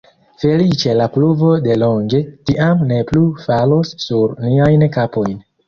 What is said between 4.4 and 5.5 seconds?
niajn kapojn.